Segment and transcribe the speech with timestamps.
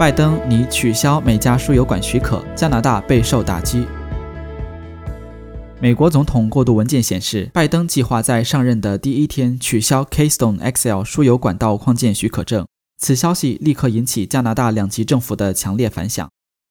[0.00, 3.84] 拜登拟取消美加输油管许可，加拿大备受打击。
[5.78, 12.64] 美国总统过渡文件显示，拜登计划在上任的第一天取消 Keystone XL 输油管道扩建许可证。
[12.96, 16.26] 此消息立刻引起加拿大两级政府的强烈反响。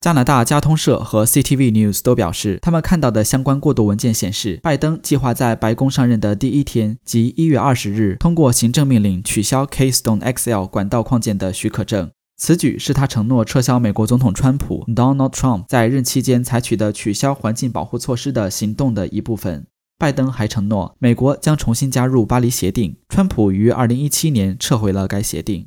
[0.00, 12.10] 加拿大加通社和 CTV News 都表示，他们看到的相关过渡文件显示，拜登计划在白宫上任的第一天，即一月二十日，通过行政命令取消 Keystone XL 管道扩建的许可证。
[12.40, 19.66] 此举是他承诺撤销美国总统川普 Donald Trump 在任期间采取的取消环境保护措施的行动的一部分。
[19.98, 22.96] 拜登还承诺，美国将重新加入巴黎协定。
[23.10, 25.66] 川普于二零一七年撤回了该协定。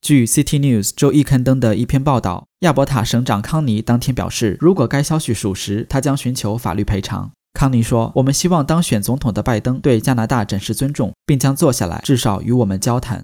[0.00, 7.30] 据 City News 周一刊登的一篇报道，亚伯塔省长康尼当天表示，如果该消息属实，他将寻求法律赔偿。
[7.52, 13.22] 康尼说：“我们希望当选总统的拜登对加拿大展示尊重，并将坐下来，至少与我们交谈。”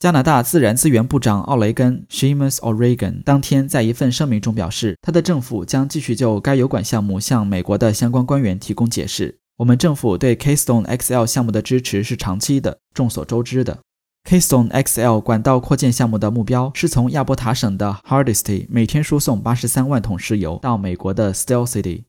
[0.00, 9.36] 加拿大自然资源部长奥雷根 （Seamus O'Regan） 当天在一份声明中表示，他的政府将继续就该油管项目向美国的相关官员提供解释。
[9.58, 12.78] 我们政府对 Keystone XL 项目的支持是长期的。
[12.94, 13.80] 众所周知的
[14.26, 22.04] ，Keystone XL 管道扩建项目的目标是从亚伯塔省的 Hardisty 每天输送八十三万桶石油到美国的 Steel City。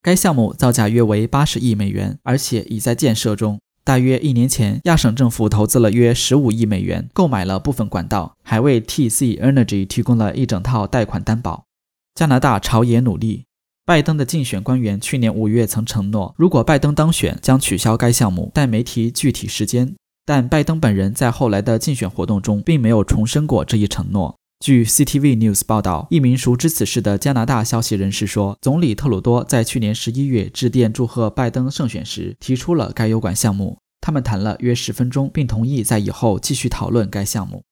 [0.00, 3.58] 该项目造价约为八十亿美元，而且已在建设中。
[3.84, 11.64] 大约一年前，亚省政府投资了约十五亿美元，购买了部分管道，还为 TC Energy 提供了一整套贷款担保。
[12.14, 13.44] 加拿大朝野努力。
[13.84, 19.92] 拜登的竞选官员去年五月曾承诺，如果拜登当选，将取消该项目，但没提具体时间。
[20.24, 24.36] 但拜登本人在后来的竞选活动中，并没有重申过这一承诺。
[24.62, 33.78] 据 CTV News 报道，一名熟知此事的加拿大消息人士说，总理特鲁多在去年十一月致电祝贺拜登胜选时，提出了该油管项目。
[34.00, 37.64] 他们谈了约十分钟，并同意在以后继续讨论该项目。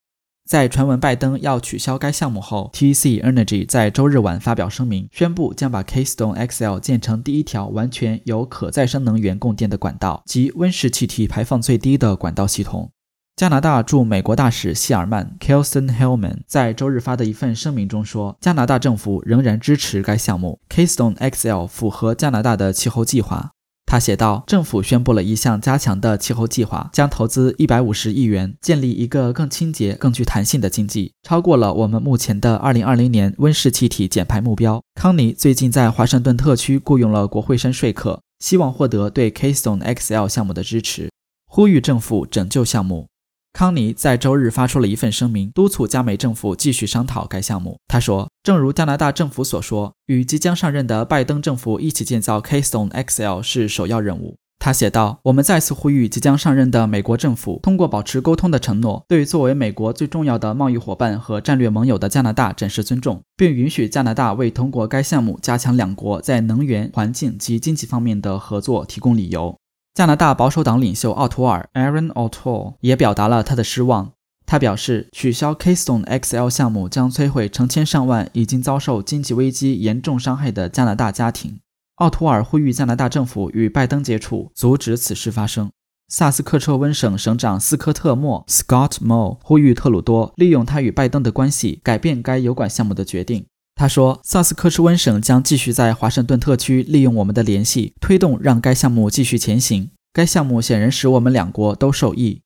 [0.49, 12.91] 在传闻拜登要取消该项目后，TC Energy 在周日晚发表声明，宣布将把 Keystone XL 建成第一条完全由可再生能源供电的管道及温室气体排放最低的管道系统。
[13.37, 20.61] 加拿大驻美国大使谢尔曼 （Kelson Hellman） 在周日发的一份声明中说，加拿大政府仍然支持该项目。
[20.69, 23.53] Keystone XL 符合加拿大的气候计划。
[23.87, 41.11] 他写道：“政府宣布了一项加强的气候计划，将投资一百五十亿元，建立一个更清洁、更具弹性的经济，超过了我们目前的二零二零年温室气体减排目标。”康尼最近在华盛顿特区雇佣了国会山说客，希望获得对 Keystone XL 项目的支持，
[41.51, 43.09] 呼吁政府拯救项目。
[43.53, 47.79] 康尼在周日发出了一份声明，督促加美政府继续商讨该项目。
[47.89, 69.57] 他说：“正如加拿大政府所说，与即将上任的拜登政府一起建造 Keystone XL 是首要任务。”他写道：“我们再次呼吁即将上任的美国政府，通过保持沟通的承诺，对作为美国最重要的贸易伙伴和战略盟友的加拿大展示尊重，并允许加拿大为通过该项目加强两国在能源、环境及经济方面的合作提供理由。”
[69.93, 74.13] 加拿大保守党领袖奥图尔 （Aaron O'Toole） 也表达了他的失望。
[74.47, 81.61] 他表示，取消 Keystone XL 项目将摧毁成千上万已经遭受经济危机严重伤害的加拿大家庭。
[81.97, 85.71] 奥图尔呼吁加拿大政府与拜登接触，阻止此事发生。
[86.09, 93.47] 萨斯克彻温省省长斯科特·莫 （Scott Moore） 呼吁特鲁多利用他与拜登的关系，改变该油管项目的决定。
[93.81, 99.89] 他说：“萨斯克彻温省将继续在华盛顿特区利用我们的联系，推动让该项目继续前行。
[100.13, 102.43] 该项目显然使我们两国都受益。”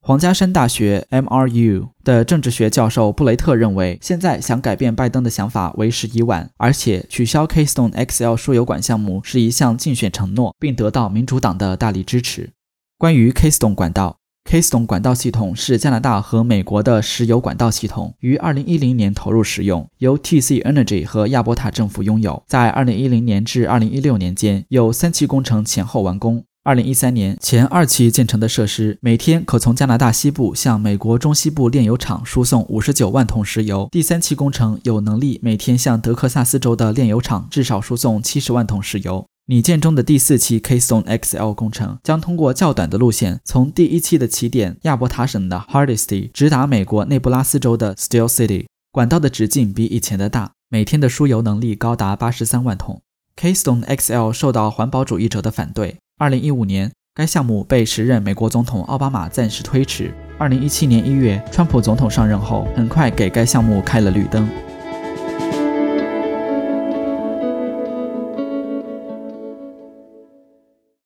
[0.00, 12.52] 皇家山大学 （MRU） 的政治学教授布雷特认为，现在想改变拜登的想法为时已晚，而且取消 Keystone XL 输油管项目是一项竞选承诺，并得到民主党的大力支持。
[12.96, 14.16] 关于 Keystone 管道。
[14.44, 22.42] Keystone 管道系统是加拿大和美国的石油管道系统，于2010年投入使用，由 TC Energy 和亚伯塔政府拥有。
[22.46, 26.44] 在2010年至2016年间，有三期工程前后完工。
[26.64, 33.88] 2013年，前二期建成的设施每天可从加拿大西部向美国中西部炼油厂输送59万桶石油。
[33.90, 39.26] 第三期工程有能力每天向德克萨斯州的炼油厂至少输送70万桶石油。
[39.50, 48.66] 拟建中的第四期 Keystone XL 工程将通过较短的路线，从第一期的起点亚伯塔省的 Hardisty 直达美国内布拉斯州的 Steel City。
[48.92, 53.00] 管道的直径比以前的大，每天的输油能力高达八十三万桶。
[53.40, 55.96] Keystone XL 受到环保主义者的反对。
[56.18, 60.12] 二零一五年，该项目被时任美国总统奥巴马暂时推迟。
[60.38, 64.46] 二零一七年一月，川普总统上任后，很快给该项目开了绿灯。